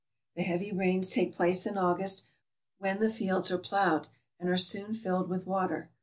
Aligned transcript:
The 0.35 0.41
heavy 0.41 0.71
rains 0.71 1.11
take 1.11 1.31
place 1.35 1.67
in 1.67 1.77
August, 1.77 2.23
when 2.79 2.97
the 2.99 3.07
fields 3.11 3.51
are 3.51 3.59
plowed, 3.59 4.07
and 4.39 4.49
are 4.49 4.57
soon 4.57 4.95
filled 4.95 5.29
with 5.29 5.45
water. 5.45 5.91